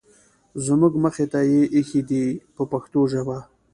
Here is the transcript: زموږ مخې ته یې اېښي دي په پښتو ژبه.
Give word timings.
زموږ 0.65 0.93
مخې 1.03 1.25
ته 1.31 1.39
یې 1.51 1.61
اېښي 1.75 2.01
دي 2.09 2.25
په 2.55 2.63
پښتو 2.71 2.99
ژبه. 3.11 3.37